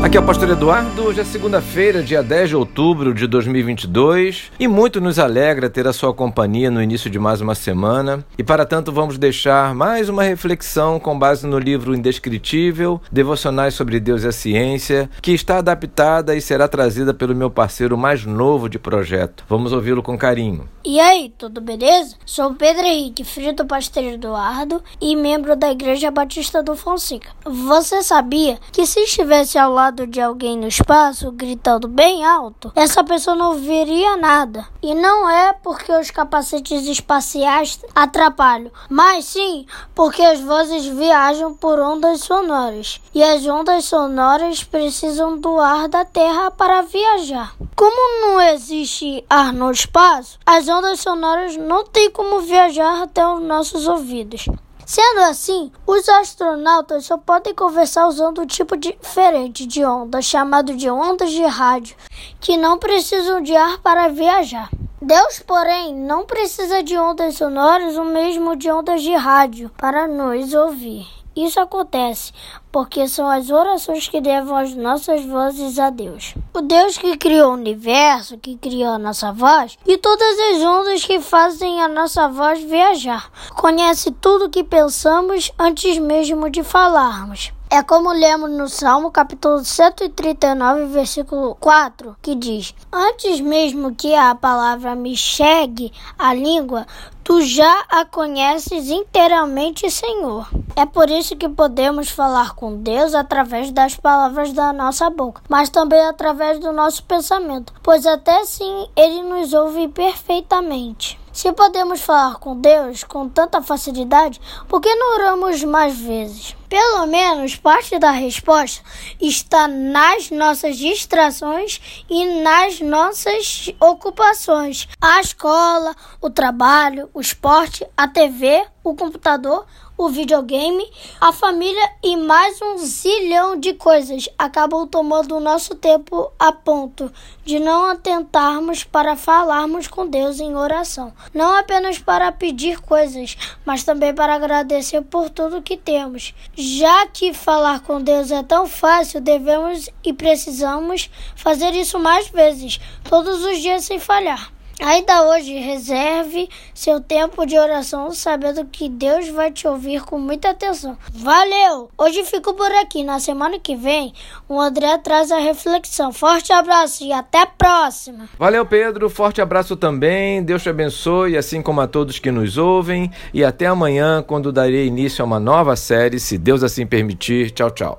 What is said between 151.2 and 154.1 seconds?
fazer isso mais vezes, todos os dias sem